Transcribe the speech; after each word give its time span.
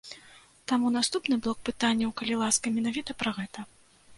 Таму 0.71 0.87
наступны 0.95 1.35
блок 1.47 1.59
пытанняў, 1.69 2.15
калі 2.23 2.41
ласка, 2.43 2.65
менавіта 2.79 3.11
пра 3.21 3.37
гэта. 3.39 3.59